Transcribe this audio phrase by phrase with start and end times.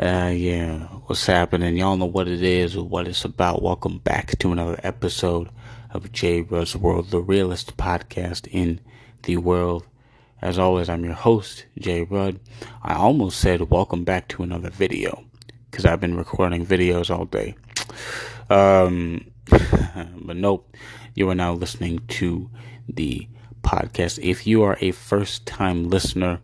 [0.00, 1.76] Uh, yeah, what's happening?
[1.76, 3.62] Y'all know what it is or what it's about.
[3.62, 5.48] Welcome back to another episode
[5.90, 8.78] of J Rudd's World, the realest podcast in
[9.24, 9.84] the world.
[10.40, 12.38] As always, I'm your host, J Rudd.
[12.80, 15.24] I almost said welcome back to another video
[15.68, 17.56] because I've been recording videos all day.
[18.48, 20.76] Um, but nope,
[21.16, 22.48] you are now listening to
[22.88, 23.26] the
[23.62, 24.20] podcast.
[24.22, 26.38] If you are a first time listener,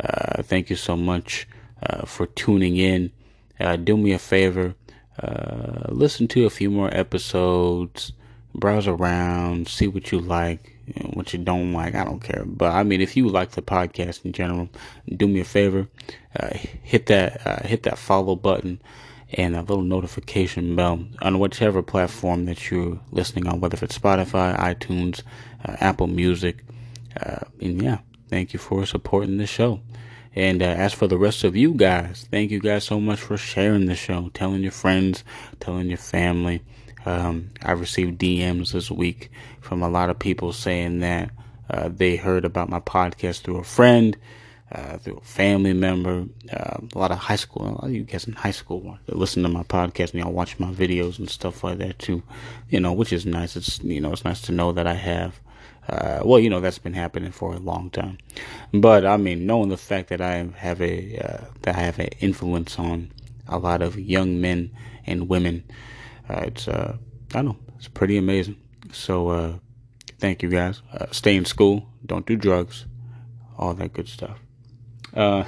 [0.00, 1.46] uh, thank you so much
[1.82, 3.12] uh, for tuning in.
[3.58, 4.74] Uh, do me a favor,
[5.22, 8.12] uh, listen to a few more episodes,
[8.54, 10.76] browse around, see what you like,
[11.14, 11.94] what you don't like.
[11.94, 12.44] I don't care.
[12.44, 14.68] But I mean, if you like the podcast in general,
[15.16, 15.88] do me a favor,
[16.38, 18.80] uh, hit that uh, hit that follow button
[19.32, 24.56] and a little notification bell on whichever platform that you're listening on, whether it's Spotify,
[24.56, 25.22] iTunes,
[25.64, 26.62] uh, Apple Music.
[27.60, 29.80] And yeah, thank you for supporting the show.
[30.36, 33.38] And uh, as for the rest of you guys, thank you guys so much for
[33.38, 35.24] sharing the show, telling your friends,
[35.60, 36.62] telling your family.
[37.06, 39.30] Um, I received DMs this week
[39.62, 41.30] from a lot of people saying that
[41.70, 44.14] uh, they heard about my podcast through a friend,
[44.70, 48.02] uh, through a family member, uh, a lot of high school, a lot of you
[48.02, 51.64] guys in high school listen to my podcast and y'all watch my videos and stuff
[51.64, 52.22] like that too,
[52.68, 53.56] you know, which is nice.
[53.56, 55.40] It's, you know, it's nice to know that I have
[55.88, 58.18] uh, well, you know that's been happening for a long time,
[58.74, 62.08] but I mean, knowing the fact that I have a uh, that I have an
[62.20, 63.12] influence on
[63.46, 64.72] a lot of young men
[65.06, 65.62] and women,
[66.28, 66.96] uh, it's uh,
[67.30, 68.56] I don't know, it's pretty amazing.
[68.92, 69.52] So uh,
[70.18, 70.82] thank you guys.
[70.92, 72.86] Uh, stay in school, don't do drugs,
[73.56, 74.38] all that good stuff.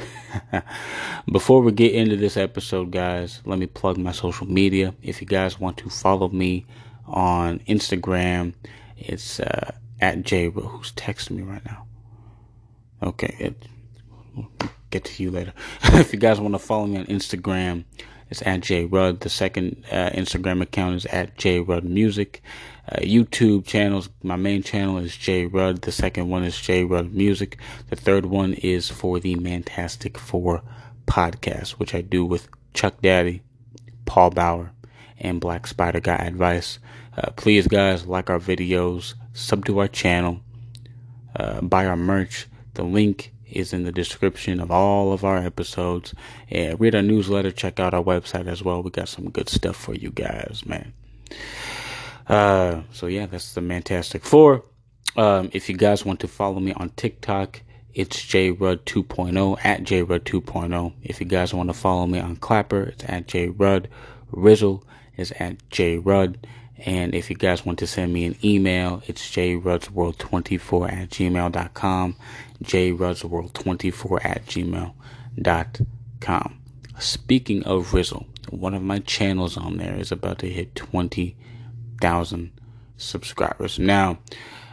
[1.33, 4.95] Before we get into this episode, guys, let me plug my social media.
[5.03, 6.65] If you guys want to follow me
[7.07, 8.55] on Instagram,
[8.97, 9.41] it's
[10.01, 11.87] at J who's texting me right now.
[13.03, 13.57] Okay, it,
[14.91, 15.53] get to you later.
[15.85, 17.85] if you guys want to follow me on Instagram,
[18.31, 19.21] it's at J Rudd.
[19.21, 22.43] The second uh, Instagram account is at J Rudd Music.
[22.91, 24.09] Uh, YouTube channels.
[24.23, 25.83] My main channel is J Rudd.
[25.83, 27.59] The second one is J Rudd Music.
[27.89, 30.63] The third one is for the Mantastic Four
[31.07, 33.43] podcast, which I do with Chuck Daddy,
[34.05, 34.73] Paul Bauer,
[35.19, 36.79] and Black Spider Guy Advice.
[37.17, 40.41] Uh, please, guys, like our videos, sub to our channel,
[41.37, 42.47] uh, buy our merch.
[42.75, 46.15] The link is in the description of all of our episodes.
[46.51, 47.51] And read our newsletter.
[47.51, 48.83] Check out our website as well.
[48.83, 50.93] We got some good stuff for you guys, man.
[52.27, 54.65] Uh, so yeah, that's the Fantastic Four.
[55.17, 57.63] Um, if you guys want to follow me on TikTok,
[57.95, 60.93] it's JRud 2.0 at JRud 2.0.
[61.03, 63.87] If you guys want to follow me on Clapper, it's at JRud.
[64.31, 64.83] Rizzle
[65.17, 66.37] is at JRud.
[66.85, 72.17] And if you guys want to send me an email, it's jrudsworld24 at gmail.com.
[72.63, 74.95] jrudsworld24 at gmail.com.
[76.99, 82.53] Speaking of Rizzle, one of my channels on there is about to hit 20,000
[82.97, 83.79] subscribers.
[83.79, 84.19] Now,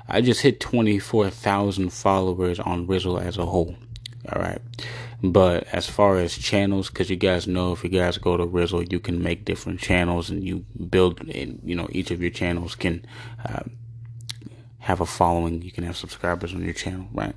[0.07, 3.75] I just hit 24,000 followers on Rizzle as a whole.
[4.31, 4.61] All right.
[5.31, 8.91] But as far as channels, because you guys know, if you guys go to Rizzle,
[8.91, 12.75] you can make different channels and you build, and you know, each of your channels
[12.75, 13.05] can
[13.47, 13.63] uh,
[14.79, 15.61] have a following.
[15.61, 17.35] You can have subscribers on your channel, right?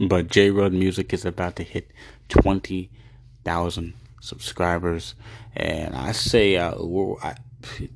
[0.00, 1.90] But J Rudd Music is about to hit
[2.28, 5.14] 20,000 subscribers.
[5.56, 6.74] And I say, uh,
[7.22, 7.34] I,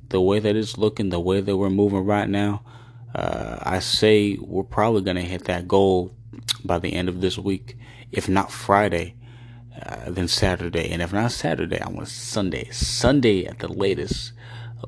[0.09, 2.63] the way that it's looking, the way that we're moving right now,
[3.15, 6.13] uh, I say we're probably going to hit that goal
[6.65, 7.77] by the end of this week.
[8.13, 9.15] If not Friday,
[9.85, 10.91] uh, then Saturday.
[10.91, 12.69] And if not Saturday, I want Sunday.
[12.71, 14.31] Sunday at the latest.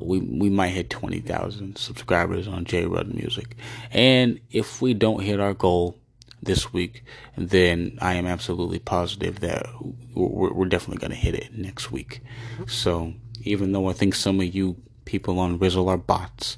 [0.01, 3.55] We we might hit twenty thousand subscribers on J Rudd Music,
[3.91, 5.97] and if we don't hit our goal
[6.43, 7.03] this week,
[7.37, 9.65] then I am absolutely positive that
[10.13, 12.21] we're, we're definitely going to hit it next week.
[12.67, 13.13] So
[13.43, 14.75] even though I think some of you
[15.05, 16.57] people on Rizzle are bots,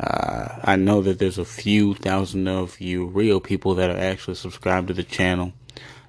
[0.00, 4.34] uh, I know that there's a few thousand of you real people that are actually
[4.34, 5.52] subscribed to the channel,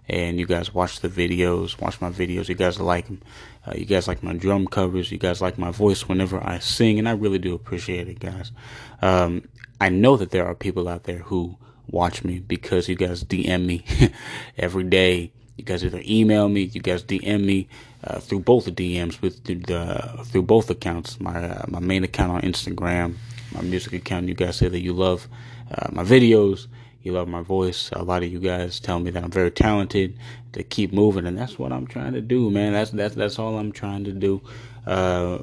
[0.08, 2.50] and you guys watch the videos, watch my videos.
[2.50, 3.22] You guys like them.
[3.66, 5.12] Uh, you guys like my drum covers.
[5.12, 8.52] You guys like my voice whenever I sing, and I really do appreciate it, guys.
[9.02, 9.48] Um,
[9.80, 11.58] I know that there are people out there who
[11.90, 13.86] watch me because you guys DM me
[14.58, 15.32] every day.
[15.58, 17.68] You guys either email me, you guys DM me
[18.04, 21.20] uh, through both the DMs with the, through both accounts.
[21.20, 23.16] My uh, my main account on Instagram
[23.54, 24.28] my music account.
[24.28, 25.28] You guys say that you love
[25.72, 26.68] uh, my videos,
[27.02, 27.90] you love my voice.
[27.94, 30.18] A lot of you guys tell me that I'm very talented
[30.54, 32.74] to keep moving, and that's what I'm trying to do, man.
[32.74, 34.42] That's that's that's all I'm trying to do.
[34.86, 35.40] Uh,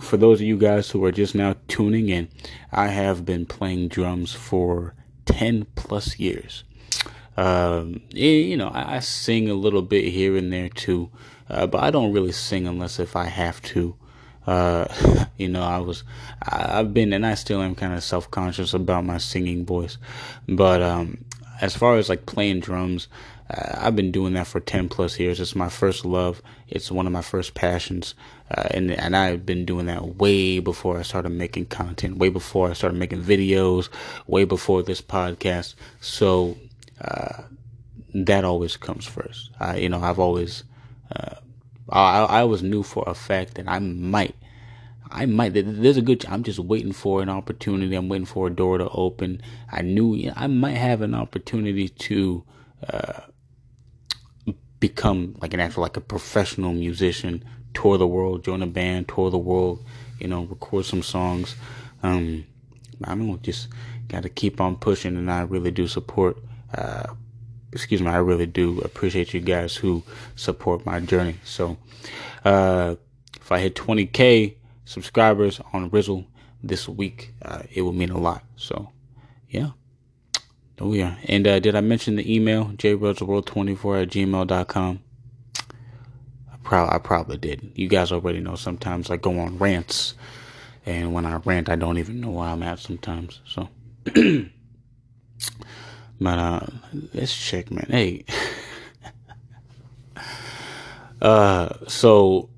[0.00, 2.28] for those of you guys who are just now tuning in,
[2.72, 4.94] I have been playing drums for
[5.26, 6.64] 10 plus years.
[7.36, 11.10] Um, you know, I, I, sing a little bit here and there too,
[11.48, 13.96] uh, but I don't really sing unless if I have to.
[14.46, 14.86] Uh,
[15.36, 16.04] you know, I was,
[16.42, 19.98] I, have been, and I still am kind of self conscious about my singing voice.
[20.48, 21.24] But um,
[21.60, 23.08] as far as like playing drums,
[23.50, 25.40] uh, I've been doing that for 10 plus years.
[25.40, 26.40] It's my first love.
[26.68, 28.14] It's one of my first passions.
[28.50, 32.70] Uh, and, and I've been doing that way before I started making content, way before
[32.70, 33.88] I started making videos,
[34.26, 35.74] way before this podcast.
[36.00, 36.56] So,
[37.00, 37.42] uh,
[38.14, 39.50] that always comes first.
[39.58, 40.64] I, you know, I've always,
[41.14, 41.36] uh,
[41.90, 44.34] I, I always knew for a fact that I might,
[45.10, 47.94] I might, there's a good, I'm just waiting for an opportunity.
[47.94, 49.42] I'm waiting for a door to open.
[49.70, 52.44] I knew you know, I might have an opportunity to,
[52.88, 53.20] uh,
[54.78, 57.44] become like an actual, like a professional musician,
[57.74, 59.84] tour the world, join a band, tour the world,
[60.18, 61.54] you know, record some songs.
[62.02, 62.46] Um,
[63.04, 63.68] I don't know, just
[64.08, 66.38] got to keep on pushing, and I really do support.
[66.74, 67.14] Uh,
[67.72, 70.02] excuse me, I really do appreciate you guys who
[70.36, 71.36] support my journey.
[71.44, 71.76] So,
[72.44, 72.96] uh,
[73.40, 76.26] if I hit 20k subscribers on Rizzle
[76.62, 78.44] this week, uh, it will mean a lot.
[78.56, 78.90] So,
[79.48, 79.70] yeah.
[80.80, 81.16] Oh yeah.
[81.24, 85.00] And uh, did I mention the email jrudsworld24 at gmail.com?
[85.58, 87.72] I, pro- I probably did.
[87.74, 90.14] You guys already know sometimes I go on rants.
[90.86, 93.40] And when I rant, I don't even know where I'm at sometimes.
[93.44, 93.68] So,
[96.20, 96.66] but uh,
[97.14, 97.86] let's check, man.
[97.88, 98.24] Hey,
[101.22, 102.48] uh, so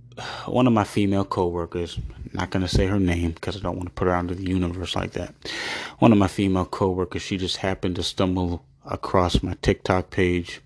[0.47, 1.99] one of my female coworkers,
[2.32, 4.49] not gonna say her name because I don't want to put her out into the
[4.49, 5.35] universe like that.
[6.00, 10.61] One of my female coworkers, she just happened to stumble across my TikTok page,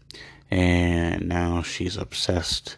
[0.50, 2.76] and now she's obsessed.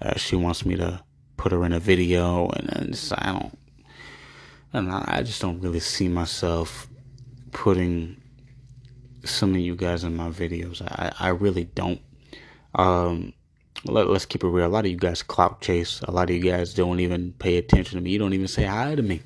[0.00, 1.02] Uh, she wants me to
[1.36, 3.58] put her in a video, and, and I don't,
[4.72, 6.88] I don't know, I just don't really see myself
[7.52, 8.16] putting
[9.26, 10.82] some of you guys in my videos.
[10.82, 12.00] I, I really don't.
[12.74, 13.32] Um,
[13.84, 14.66] let, us keep it real.
[14.66, 16.00] A lot of you guys clout chase.
[16.02, 18.10] A lot of you guys don't even pay attention to me.
[18.10, 19.20] You don't even say hi to me.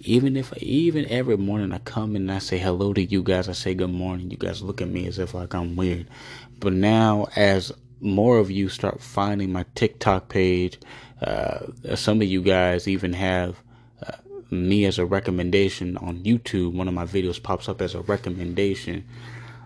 [0.00, 3.52] Even if, even every morning I come and I say hello to you guys, I
[3.52, 4.30] say good morning.
[4.30, 6.08] You guys look at me as if like I'm weird.
[6.58, 10.78] But now, as more of you start finding my TikTok page,
[11.20, 13.56] uh, some of you guys even have
[14.04, 14.16] uh,
[14.50, 16.74] me as a recommendation on YouTube.
[16.74, 19.04] One of my videos pops up as a recommendation.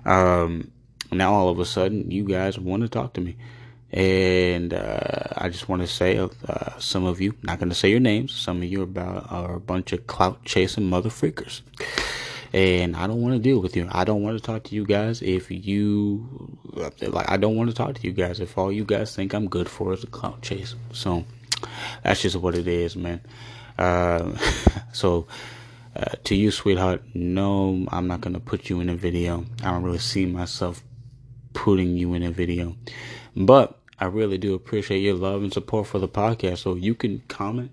[0.06, 0.70] Um,
[1.12, 3.36] now all of a sudden, you guys want to talk to me.
[3.92, 7.90] And uh, I just want to say, uh, some of you, not going to say
[7.90, 11.60] your names, some of you are about are a bunch of clout chasing mother freakers,
[12.52, 13.88] and I don't want to deal with you.
[13.90, 16.28] I don't want to talk to you guys if you
[17.00, 17.30] like.
[17.30, 19.68] I don't want to talk to you guys if all you guys think I'm good
[19.68, 20.74] for is a clout chase.
[20.92, 21.24] So
[22.02, 23.20] that's just what it is, man.
[23.78, 24.36] Uh,
[24.92, 25.26] so.
[25.96, 29.46] Uh, to you, sweetheart, no, I'm not gonna put you in a video.
[29.62, 30.84] I don't really see myself
[31.54, 32.76] putting you in a video.
[33.34, 36.58] But I really do appreciate your love and support for the podcast.
[36.58, 37.70] So you can comment,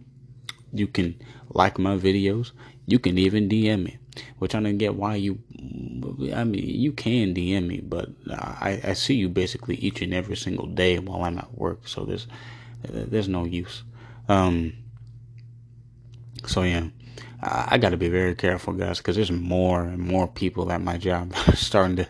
[0.72, 2.52] you can like my videos,
[2.86, 3.98] you can even DM me.
[4.38, 5.40] Which I don't get why you.
[6.34, 10.38] I mean, you can DM me, but I, I see you basically each and every
[10.38, 11.88] single day while I'm at work.
[11.88, 12.28] So there's
[12.84, 13.84] there's no use.
[14.30, 14.74] Um.
[16.46, 16.90] So yeah,
[17.46, 20.98] I, got to be very careful, guys, because there's more and more people at my
[20.98, 22.08] job starting to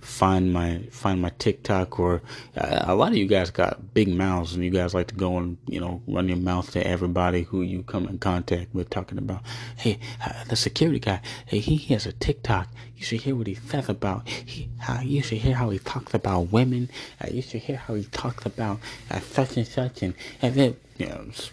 [0.00, 2.22] find my find my TikTok or
[2.56, 5.36] uh, a lot of you guys got big mouths and you guys like to go
[5.36, 9.18] and you know run your mouth to everybody who you come in contact with talking
[9.18, 9.42] about
[9.76, 12.68] hey uh, the security guy hey he has a TikTok.
[12.96, 16.14] You should hear what he says about he how you should hear how he talks
[16.14, 16.90] about women.
[17.20, 20.76] Uh, you should hear how he talks about uh, such and such and and then
[20.98, 21.50] you know it's,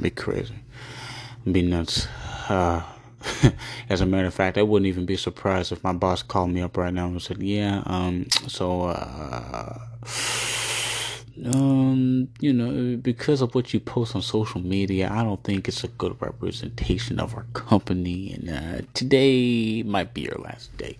[0.00, 0.54] be crazy
[1.50, 2.06] be nuts
[2.48, 2.82] uh
[3.88, 6.60] As a matter of fact, I wouldn't even be surprised if my boss called me
[6.60, 9.78] up right now and said, "Yeah, um, so, uh,
[11.54, 15.84] um, you know, because of what you post on social media, I don't think it's
[15.84, 20.96] a good representation of our company, and uh, today might be your last day."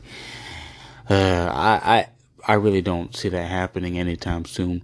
[1.10, 1.96] Uh, I,
[2.46, 4.82] I, I really don't see that happening anytime soon.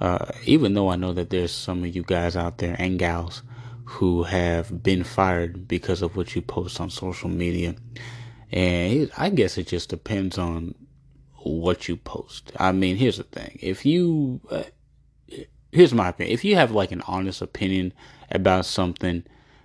[0.00, 3.42] Uh, even though I know that there's some of you guys out there and gals
[3.86, 7.74] who have been fired because of what you post on social media.
[8.52, 10.74] And I guess it just depends on
[11.36, 12.50] what you post.
[12.58, 13.58] I mean, here's the thing.
[13.62, 14.64] If you, uh,
[15.70, 16.34] here's my opinion.
[16.34, 17.92] If you have like an honest opinion
[18.32, 19.22] about something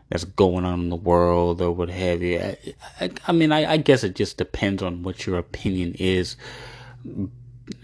[0.10, 2.58] that's going on in the world or what have you, I,
[3.00, 6.38] I, I mean, I, I guess it just depends on what your opinion is.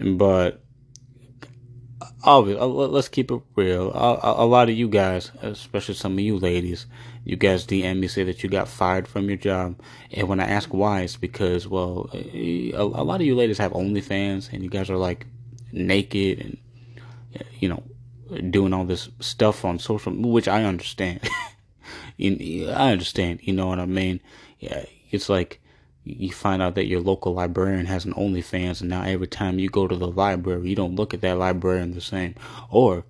[0.00, 0.62] But
[2.22, 2.58] obvious.
[2.60, 3.92] Let's keep it real.
[3.92, 6.86] A, a, lot of you guys, especially some of you ladies,
[7.24, 9.80] you guys DM me say that you got fired from your job,
[10.12, 13.72] and when I ask why, it's because well, a, a lot of you ladies have
[13.72, 15.26] OnlyFans, and you guys are like
[15.72, 16.58] naked and
[17.58, 17.82] you know
[18.50, 21.20] doing all this stuff on social, which I understand.
[22.20, 23.40] I understand.
[23.42, 24.20] You know what I mean?
[24.58, 25.60] Yeah, it's like
[26.08, 29.68] you find out that your local librarian has an OnlyFans, and now every time you
[29.68, 32.34] go to the library, you don't look at that librarian the same.
[32.70, 33.04] Or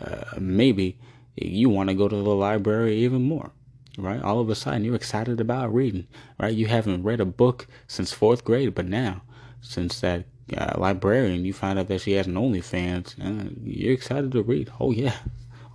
[0.00, 0.98] uh, maybe
[1.34, 3.50] you want to go to the library even more,
[3.98, 4.22] right?
[4.22, 6.06] All of a sudden, you're excited about reading,
[6.38, 6.54] right?
[6.54, 9.22] You haven't read a book since fourth grade, but now,
[9.60, 10.24] since that
[10.56, 14.70] uh, librarian, you find out that she has an OnlyFans, and you're excited to read.
[14.78, 15.16] Oh yeah,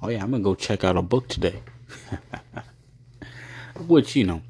[0.01, 1.61] oh yeah, I'm gonna go check out a book today.
[3.87, 4.41] Which you know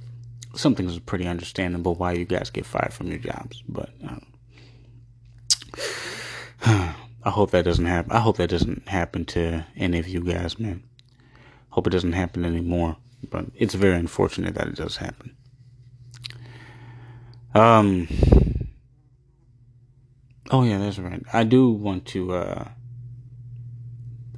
[0.55, 4.25] some things pretty understandable why you guys get fired from your jobs, but um,
[7.23, 8.11] I hope that doesn't happen.
[8.11, 10.83] I hope that doesn't happen to any of you guys, man.
[11.69, 12.97] Hope it doesn't happen anymore,
[13.29, 15.35] but it's very unfortunate that it does happen.
[17.53, 18.07] Um.
[20.51, 21.23] Oh yeah, that's right.
[21.33, 22.67] I do want to uh,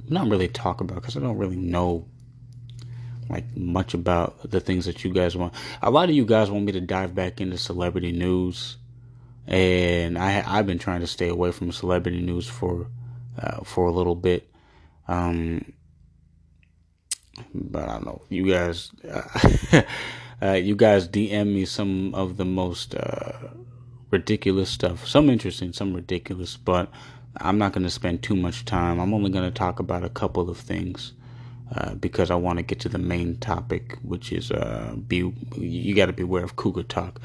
[0.08, 2.08] not really talk about because I don't really know
[3.28, 5.54] like much about the things that you guys want.
[5.82, 8.76] A lot of you guys want me to dive back into celebrity news,
[9.46, 12.88] and I I've been trying to stay away from celebrity news for
[13.38, 14.48] uh, for a little bit.
[15.06, 15.72] Um,
[17.54, 18.22] but I don't know.
[18.28, 19.82] You guys, uh,
[20.42, 23.48] uh, you guys DM me some of the most uh,
[24.10, 25.06] ridiculous stuff.
[25.06, 26.90] Some interesting, some ridiculous, but
[27.36, 28.98] I'm not going to spend too much time.
[28.98, 31.12] I'm only going to talk about a couple of things.
[31.74, 35.94] Uh, because I want to get to the main topic, which is uh, be you
[35.94, 37.20] got to beware of Cougar Tok.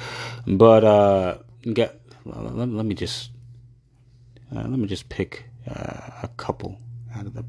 [0.46, 3.32] But uh, let, let me just
[4.54, 6.78] uh, let me just pick uh, a couple
[7.16, 7.46] out of the.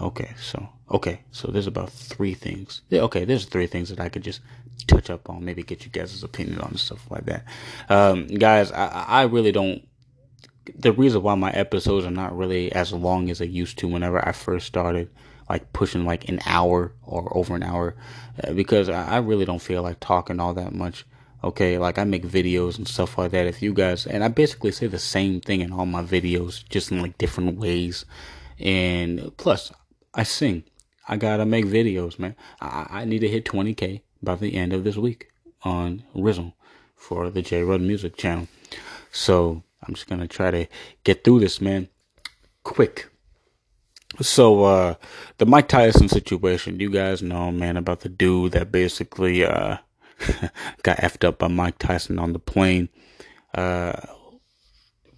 [0.00, 2.80] Okay, so okay, so there's about three things.
[2.90, 4.40] Okay, there's three things that I could just
[4.86, 7.44] touch up on, maybe get you guys' opinion on stuff like that.
[7.90, 9.82] Um, guys, I, I really don't
[10.76, 14.26] the reason why my episodes are not really as long as they used to whenever
[14.26, 15.10] I first started
[15.48, 17.96] like pushing like an hour or over an hour
[18.42, 21.06] uh, because I, really don't feel like talking all that much.
[21.42, 23.46] Okay, like I make videos and stuff like that.
[23.46, 26.90] If you guys, and I basically say the same thing in all my videos, just
[26.90, 28.04] in like different ways.
[28.58, 29.72] And plus,
[30.14, 30.64] I sing.
[31.06, 32.34] I gotta make videos, man.
[32.60, 35.28] I, I need to hit 20k by the end of this week
[35.62, 36.54] on Rizzle
[36.96, 38.48] for the J Rud Music channel.
[39.12, 40.66] So I'm just gonna try to
[41.04, 41.88] get through this, man,
[42.64, 43.08] quick.
[44.20, 44.94] So uh
[45.38, 49.78] the Mike Tyson situation, you guys know, man, about the dude that basically uh
[50.82, 52.88] got effed up by Mike Tyson on the plane.
[53.54, 53.92] Uh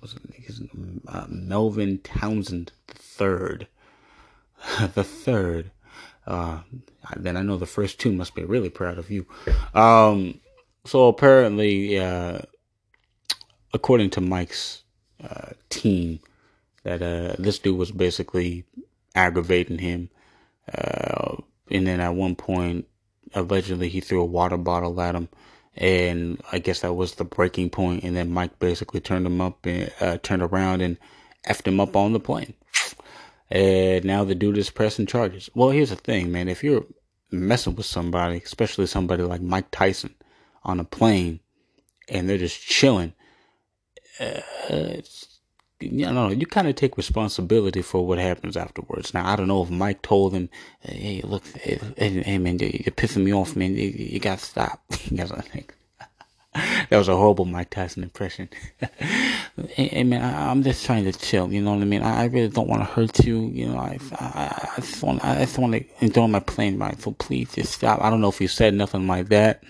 [0.01, 0.63] was his
[1.09, 3.69] uh, Melvin Townsend the third.
[4.95, 5.71] the third.
[6.27, 6.61] Uh
[7.17, 9.27] then I know the first two must be really proud of you.
[9.73, 10.41] Um
[10.85, 12.41] so apparently uh
[13.73, 14.83] according to Mike's
[15.23, 16.19] uh, team
[16.83, 18.65] that uh, this dude was basically
[19.15, 20.11] aggravating him.
[20.73, 21.37] Uh,
[21.71, 22.87] and then at one point,
[23.35, 25.29] allegedly, he threw a water bottle at him.
[25.77, 28.03] And I guess that was the breaking point.
[28.03, 30.97] And then Mike basically turned him up and uh, turned around and
[31.47, 32.55] effed him up on the plane.
[33.51, 35.51] And now the dude is pressing charges.
[35.55, 36.49] Well, here's the thing, man.
[36.49, 36.85] If you're
[37.31, 40.15] messing with somebody, especially somebody like Mike Tyson
[40.63, 41.41] on a plane,
[42.09, 43.13] and they're just chilling,
[44.19, 44.41] uh,
[45.81, 49.15] you know, you kind of take responsibility for what happens afterwards.
[49.15, 50.49] Now, I don't know if Mike told him,
[50.81, 53.77] "Hey, look, hey, hey man, you're pissing me off, man.
[53.77, 54.83] You, you got to stop."
[56.91, 58.49] that was a horrible Mike Tyson impression.
[59.69, 61.53] hey, hey, man, I, am just trying to chill.
[61.53, 62.03] You know what I mean?
[62.03, 63.47] I, I really don't want to hurt you.
[63.47, 67.01] You know, I, I, I just want, I just want to enjoy my plane ride.
[67.01, 68.03] So please just stop.
[68.03, 69.63] I don't know if you said nothing like that.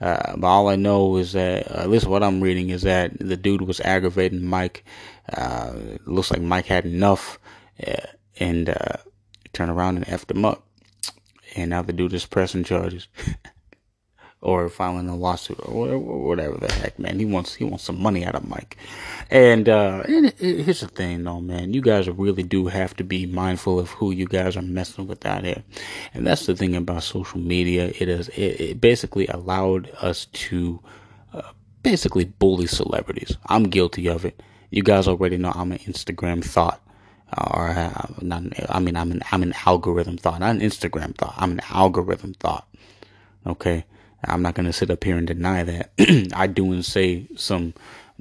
[0.00, 3.36] Uh, but all I know is that, at least what I'm reading is that the
[3.36, 4.84] dude was aggravating Mike.
[5.32, 5.74] Uh,
[6.04, 7.38] looks like Mike had enough,
[7.86, 8.06] uh,
[8.38, 8.96] and uh,
[9.52, 10.66] turned around and effed him up.
[11.56, 13.08] And now the dude is pressing charges.
[14.44, 17.18] or filing a lawsuit or whatever the heck, man.
[17.18, 18.76] He wants he wants some money out of Mike.
[19.30, 21.72] And, uh, and here's the thing, though, man.
[21.72, 25.24] You guys really do have to be mindful of who you guys are messing with
[25.24, 25.62] out here.
[26.12, 27.92] And that's the thing about social media.
[27.98, 30.80] It is it, it basically allowed us to
[31.32, 33.36] uh, basically bully celebrities.
[33.46, 34.42] I'm guilty of it.
[34.70, 36.80] You guys already know I'm an Instagram thought.
[37.36, 41.34] Or uh, not, I mean, I'm an I'm an algorithm thought, not an Instagram thought.
[41.36, 42.68] I'm an algorithm thought.
[43.46, 43.84] Okay,
[44.28, 45.92] I'm not going to sit up here and deny that.
[46.34, 47.74] I do and say some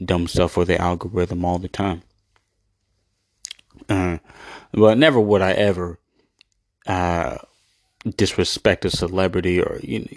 [0.04, 2.04] dumb stuff for the algorithm all the time.
[3.90, 4.18] Uh,
[4.72, 6.00] but never would I ever
[6.88, 7.38] uh,
[8.16, 10.08] disrespect a celebrity or you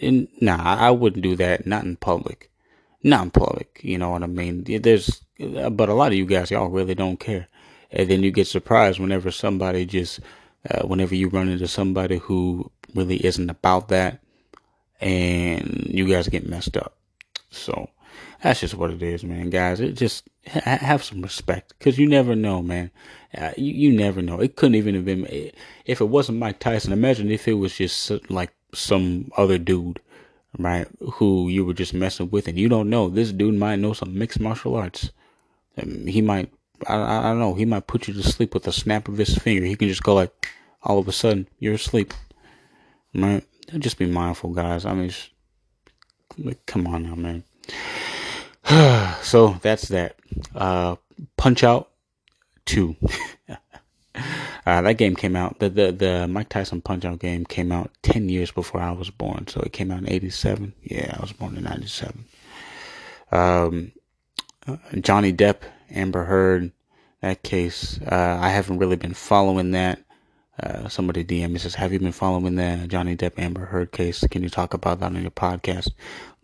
[0.00, 1.66] know, nah, I wouldn't do that.
[1.66, 2.50] Not in public,
[3.02, 3.80] not in public.
[3.82, 4.64] You know what I mean?
[4.64, 7.48] There's, but a lot of you guys, y'all really don't care,
[7.90, 10.20] and then you get surprised whenever somebody just,
[10.70, 14.20] uh, whenever you run into somebody who really isn't about that,
[15.04, 16.96] and you guys get messed up.
[17.50, 17.90] So
[18.42, 19.80] that's just what it is, man, guys.
[19.80, 22.90] It just have some respect because you never know, man.
[23.36, 24.40] Uh, you, you never know.
[24.40, 25.26] It couldn't even have been
[25.84, 26.92] if it wasn't Mike Tyson.
[26.92, 30.00] Imagine if it was just like some other dude,
[30.58, 30.88] right?
[31.14, 33.10] Who you were just messing with, and you don't know.
[33.10, 35.10] This dude might know some mixed martial arts.
[35.76, 36.50] And he might,
[36.86, 37.54] I, I don't know.
[37.54, 39.66] He might put you to sleep with a snap of his finger.
[39.66, 40.48] He can just go like,
[40.82, 42.14] all of a sudden, you're asleep,
[43.14, 43.44] right?
[43.78, 44.84] Just be mindful, guys.
[44.84, 45.12] I mean,
[46.38, 47.44] like, come on now, man.
[49.22, 50.16] so that's that.
[50.54, 50.96] Uh,
[51.36, 51.90] Punch Out
[52.66, 52.96] Two.
[53.48, 55.58] uh, that game came out.
[55.58, 59.10] The, the the Mike Tyson Punch Out game came out ten years before I was
[59.10, 59.46] born.
[59.48, 60.74] So it came out in '87.
[60.82, 62.24] Yeah, I was born in '97.
[63.32, 63.92] Um,
[65.00, 66.72] Johnny Depp, Amber Heard,
[67.20, 68.00] that case.
[68.00, 69.98] Uh, I haven't really been following that.
[70.62, 74.24] Uh, somebody DM me says, "Have you been following the Johnny Depp Amber Heard case?
[74.30, 75.90] Can you talk about that on your podcast?"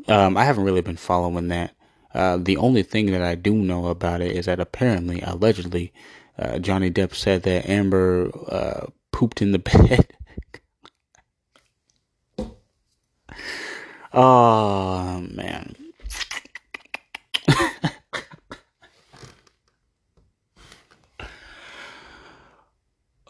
[0.08, 1.72] Um, I haven't really been following that.
[2.12, 5.92] Uh, the only thing that I do know about it is that apparently, allegedly,
[6.38, 10.08] uh, Johnny Depp said that Amber uh, pooped in the bed.
[14.12, 15.76] oh man.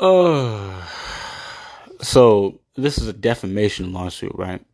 [0.00, 0.82] Uh,
[2.00, 4.64] so this is a defamation lawsuit, right?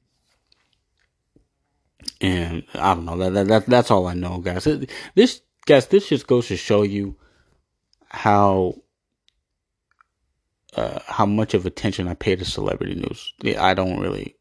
[2.21, 4.67] And I don't know that, that, that's all I know, guys.
[5.15, 7.17] This guys, this just goes to show you
[8.09, 8.77] how
[10.77, 13.33] uh, how much of attention I pay to celebrity news.
[13.59, 14.37] I don't really,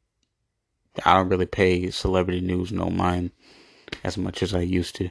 [1.06, 3.32] I don't really pay celebrity news no mind
[4.04, 5.10] as much as I used to.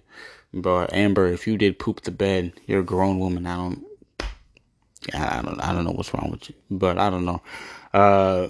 [0.53, 3.47] But Amber, if you did poop the bed, you're a grown woman.
[3.47, 3.85] I don't,
[5.13, 7.43] I don't, I don't know what's wrong with you, but I don't know.
[7.93, 8.49] Uh,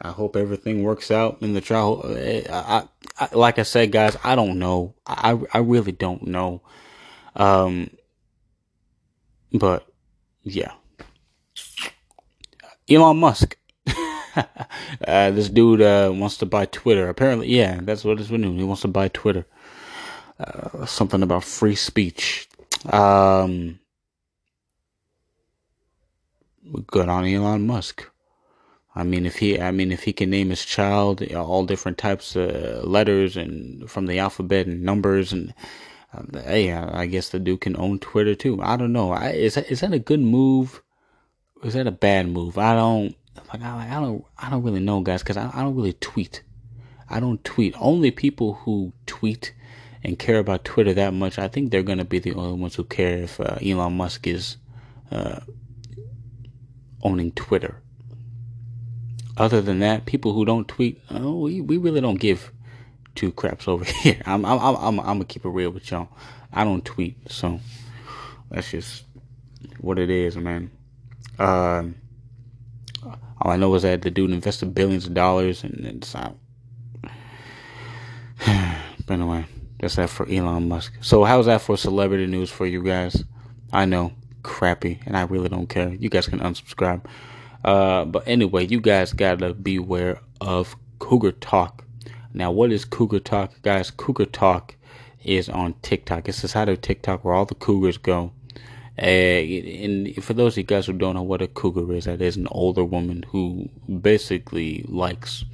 [0.00, 2.02] I hope everything works out in the trial.
[2.04, 4.94] I, I, I, like I said, guys, I don't know.
[5.06, 6.62] I, I really don't know.
[7.34, 7.90] Um,
[9.52, 9.86] but
[10.42, 10.72] yeah,
[12.88, 13.56] Elon Musk.
[14.36, 17.08] uh, this dude uh, wants to buy Twitter.
[17.08, 18.58] Apparently, yeah, that's what it's been doing.
[18.58, 19.46] He wants to buy Twitter.
[20.38, 22.48] Uh, something about free speech.
[22.90, 23.80] Um,
[26.86, 28.08] good on Elon Musk.
[28.94, 32.34] I mean, if he, I mean, if he can name his child all different types
[32.34, 35.52] of letters and from the alphabet and numbers and,
[36.14, 38.62] uh, hey, I guess the dude can own Twitter too.
[38.62, 39.12] I don't know.
[39.12, 40.82] I, is that is that a good move?
[41.62, 42.56] Is that a bad move?
[42.56, 43.14] I don't
[43.52, 43.62] like.
[43.62, 44.24] I, I don't.
[44.38, 46.42] I don't really know, guys, because I, I don't really tweet.
[47.10, 47.74] I don't tweet.
[47.78, 49.52] Only people who tweet
[50.02, 52.84] and care about Twitter that much, I think they're gonna be the only ones who
[52.84, 54.56] care if uh, Elon Musk is
[55.10, 55.40] uh,
[57.06, 57.80] owning Twitter
[59.36, 62.52] other than that, people who don't tweet, oh, we, we really don't give
[63.14, 64.20] two craps over here.
[64.24, 66.08] I'm I'm I'm I'm, I'm gonna keep it real with y'all.
[66.52, 67.60] I don't tweet, so
[68.50, 69.04] that's just
[69.80, 70.70] what it is, man.
[71.38, 71.84] Uh,
[73.40, 76.38] all I know is that the dude invested billions of dollars, and it's out.
[78.38, 79.44] but anyway,
[79.78, 80.94] that's that for Elon Musk.
[81.02, 83.22] So how's that for celebrity news for you guys?
[83.70, 84.12] I know,
[84.46, 85.92] crappy, and I really don't care.
[85.92, 87.04] You guys can unsubscribe.
[87.64, 91.84] Uh, but anyway, you guys gotta beware of Cougar Tok.
[92.32, 93.90] Now, what is Cougar Tok, guys?
[93.90, 94.76] Cougar Tok
[95.24, 96.28] is on TikTok.
[96.28, 98.32] It's the side of TikTok where all the cougars go.
[98.98, 102.22] Uh, and for those of you guys who don't know what a cougar is, that
[102.22, 103.68] is an older woman who
[104.00, 105.44] basically likes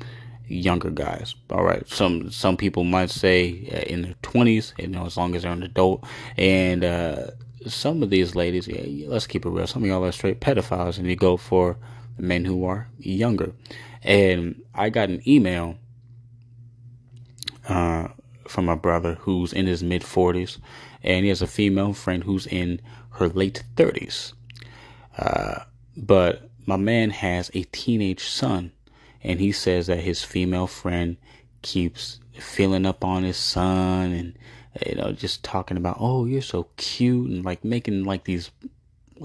[0.47, 1.35] younger guys.
[1.51, 5.35] All right, some some people might say uh, in their twenties, you know, as long
[5.35, 6.05] as they're an adult,
[6.37, 7.29] and uh,
[7.67, 8.69] some of these ladies,
[9.07, 9.67] let's keep it real.
[9.67, 11.77] Some of y'all are straight pedophiles, and you go for
[12.19, 13.53] men who are younger.
[14.03, 15.77] And I got an email
[17.69, 18.09] uh,
[18.47, 20.59] from a brother who's in his mid 40s,
[21.03, 24.33] and he has a female friend who's in her late 30s.
[25.17, 25.61] Uh,
[25.97, 28.73] but my man has a teenage son,
[29.23, 31.17] and he says that his female friend
[31.63, 34.37] keeps filling up on his son and
[34.87, 38.51] you know just talking about oh you're so cute and like making like these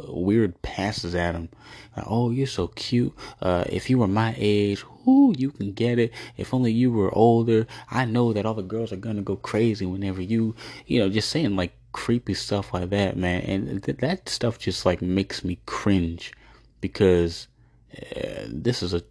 [0.08, 1.50] weird passes at him.
[1.96, 3.14] Like, oh, you're so cute.
[3.42, 6.12] Uh, if you were my age, whoo, you can get it.
[6.38, 9.86] If only you were older, I know that all the girls are gonna go crazy
[9.86, 10.56] whenever you,
[10.86, 13.42] you know, just saying like creepy stuff like that, man.
[13.42, 16.34] And th- that stuff just like makes me cringe
[16.82, 17.48] because
[17.96, 19.04] uh, this is a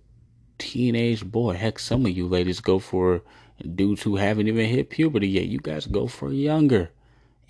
[0.58, 1.54] teenage boy.
[1.54, 3.22] Heck, some of you ladies go for
[3.74, 5.46] dudes who haven't even hit puberty yet.
[5.46, 6.90] You guys go for younger,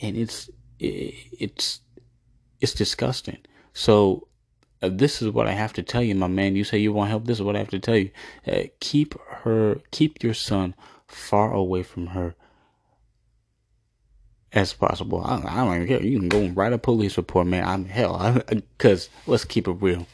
[0.01, 1.81] and it's it's
[2.61, 3.39] it's disgusting.
[3.73, 4.29] So
[4.83, 6.57] uh, this is what I have to tell you, my man.
[6.57, 7.27] You say you want help.
[7.27, 8.11] This is what I have to tell you.
[8.47, 10.75] Uh, keep her, keep your son
[11.07, 12.35] far away from her
[14.53, 15.23] as possible.
[15.25, 16.03] I, I don't even care.
[16.03, 17.65] You can go and write a police report, man.
[17.65, 20.07] I'm hell, because let's keep it real.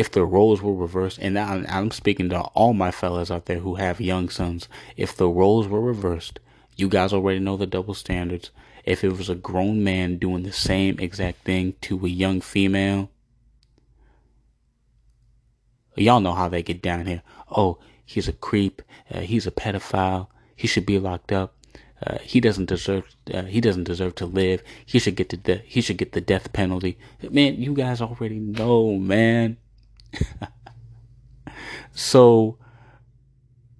[0.00, 3.58] If the roles were reversed, and I'm, I'm speaking to all my fellas out there
[3.58, 6.40] who have young sons, if the roles were reversed,
[6.74, 8.50] you guys already know the double standards.
[8.86, 13.10] If it was a grown man doing the same exact thing to a young female,
[15.96, 17.20] y'all know how they get down here.
[17.50, 18.80] Oh, he's a creep.
[19.12, 20.28] Uh, he's a pedophile.
[20.56, 21.54] He should be locked up.
[22.06, 23.14] Uh, he doesn't deserve.
[23.30, 24.62] Uh, he doesn't deserve to live.
[24.86, 26.96] He should get the he should get the death penalty.
[27.20, 29.58] Man, you guys already know, man.
[31.92, 32.58] So,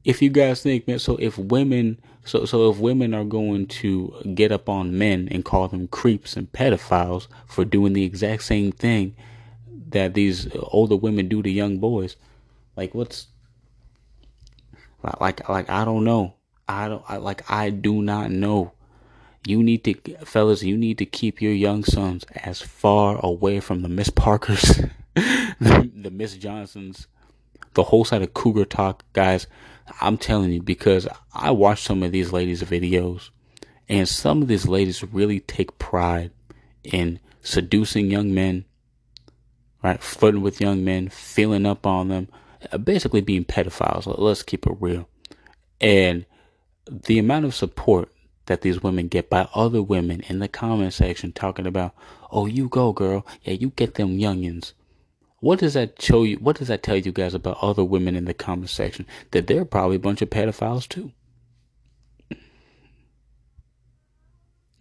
[0.05, 4.15] if you guys think, man, so if women, so so if women are going to
[4.35, 8.73] get up on men and call them creeps and pedophiles for doing the exact same
[8.73, 9.15] thing
[9.91, 12.17] that these older women do to young boys,
[12.77, 13.27] like what's
[15.21, 16.35] like like I don't know.
[16.69, 18.73] I don't I, like I do not know.
[19.47, 23.83] You need to fellas, you need to keep your young sons as far away from
[23.83, 24.83] the Miss Parkers,
[25.15, 27.07] the, Miss Johnsons,
[27.75, 29.47] the whole side of Cougar Tok, guys.
[30.01, 33.31] I'm telling you because I watched some of these ladies' videos,
[33.89, 36.31] and some of these ladies really take pride
[36.85, 38.65] in seducing young men,
[39.83, 40.01] right?
[40.03, 42.29] Flirting with young men, feeling up on them,
[42.71, 44.13] uh, basically being pedophiles.
[44.19, 45.09] Let's keep it real.
[45.81, 46.27] And
[46.87, 48.11] the amount of support
[48.47, 51.95] that these women get by other women in the comment section talking about,
[52.31, 53.27] oh, you go, girl.
[53.43, 54.73] Yeah, you get them youngins.
[55.41, 56.37] What does that show you?
[56.37, 59.07] What does that tell you guys about other women in the comment section?
[59.31, 61.13] That they're probably a bunch of pedophiles too.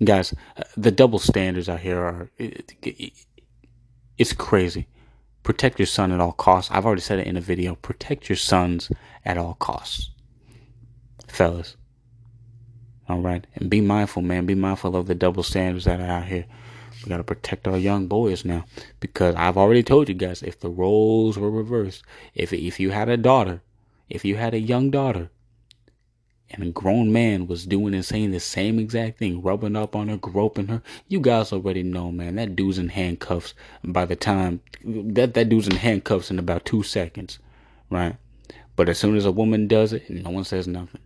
[0.04, 4.88] Guys, uh, the double standards out here are, it's crazy.
[5.44, 6.72] Protect your son at all costs.
[6.72, 7.76] I've already said it in a video.
[7.76, 8.92] Protect your sons
[9.26, 10.12] at all costs.
[11.28, 11.76] Fellas,
[13.10, 13.46] all right.
[13.56, 14.46] And be mindful, man.
[14.46, 16.46] Be mindful of the double standards that are out here.
[17.04, 18.66] We got to protect our young boys now
[19.00, 22.04] because I've already told you guys if the roles were reversed,
[22.36, 23.62] if if you had a daughter,
[24.10, 25.30] if you had a young daughter,
[26.52, 30.08] and a grown man was doing and saying the same exact thing, rubbing up on
[30.08, 32.36] her, groping her, you guys already know, man.
[32.36, 36.84] That dude's in handcuffs by the time that that dude's in handcuffs in about two
[36.84, 37.40] seconds,
[37.90, 38.16] right?
[38.76, 41.02] But as soon as a woman does it, no one says nothing.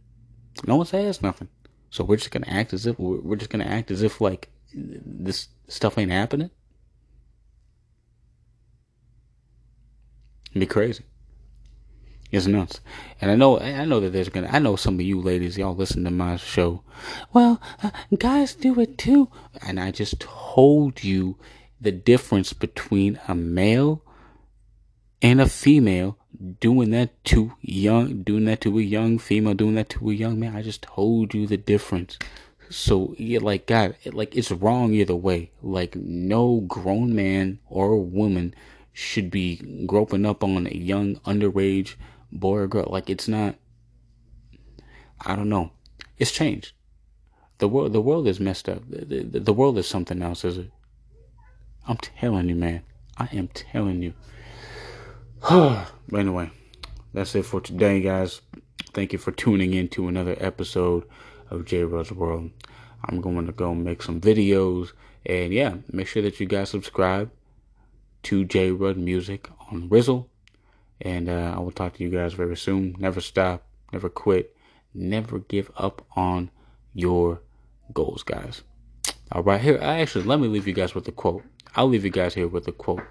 [0.66, 1.50] No one says nothing.
[1.90, 5.50] So we're just gonna act as if we're just gonna act as if like this
[5.68, 6.50] stuff ain't happening.
[10.52, 11.04] It'd be crazy.
[12.32, 12.82] It's nuts.
[13.22, 15.76] And I know, I know that there's gonna, I know some of you ladies, y'all
[15.76, 16.82] listen to my show.
[17.32, 19.30] Well, uh, guys do it too.
[19.62, 21.38] And I just told you
[21.80, 24.04] the difference between a male
[25.22, 26.18] and a female
[26.60, 30.40] doing that to young, doing that to a young female, doing that to a young
[30.40, 30.56] man.
[30.56, 32.18] I just told you the difference.
[32.70, 35.52] So yeah, like God, like it's wrong either way.
[35.62, 38.56] Like no grown man or woman
[38.94, 41.96] should be groping up on a young underage
[42.32, 42.88] boy or girl.
[42.90, 43.56] Like it's not.
[45.22, 45.72] I don't know.
[46.18, 46.74] It's changed.
[47.60, 48.82] The world, the world is messed up.
[48.90, 50.72] The, the, the world is something else, is it?
[51.88, 52.82] I'm telling you, man.
[53.18, 54.14] I am telling you.
[55.50, 56.50] but anyway,
[57.14, 58.42] that's it for today, guys.
[58.94, 61.06] Thank you for tuning in to another episode
[61.54, 62.52] of J Rud's World.
[63.06, 64.92] I'm going to go make some videos.
[65.26, 67.32] And yeah, make sure that you guys subscribe
[68.24, 70.28] to J Rud Music on Rizzle.
[71.02, 72.96] And uh, I will talk to you guys very soon.
[72.98, 74.56] Never stop, never quit,
[74.94, 76.50] never give up on
[76.94, 77.42] your
[77.94, 78.64] goals, guys.
[79.32, 81.44] All right, here, I actually, let me leave you guys with a quote.
[81.76, 83.04] I'll leave you guys here with a quote.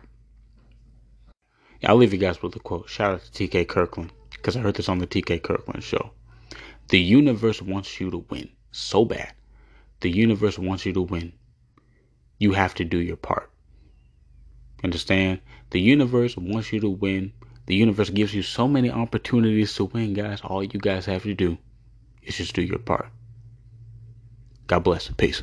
[1.85, 2.89] I'll leave you guys with a quote.
[2.89, 6.13] Shout out to TK Kirkland because I heard this on the TK Kirkland show.
[6.93, 9.33] The universe wants you to win so bad.
[10.01, 11.33] The universe wants you to win.
[12.39, 13.51] You have to do your part.
[14.85, 15.41] Understand?
[15.71, 17.33] The universe wants you to win.
[17.65, 20.43] The universe gives you so many opportunities to win, guys.
[20.43, 21.57] All you guys have to do
[22.23, 23.09] is just do your part.
[24.67, 25.09] God bless.
[25.09, 25.43] Peace.